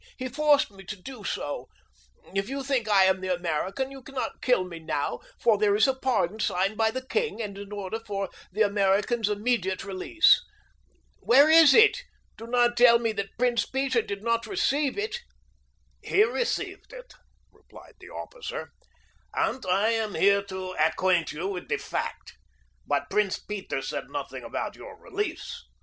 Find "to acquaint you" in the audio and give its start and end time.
20.45-21.47